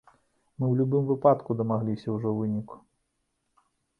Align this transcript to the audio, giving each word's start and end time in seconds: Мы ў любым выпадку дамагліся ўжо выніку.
Мы 0.61 0.65
ў 0.69 0.73
любым 0.79 1.03
выпадку 1.11 1.57
дамагліся 1.59 2.07
ўжо 2.15 2.29
выніку. 2.39 2.75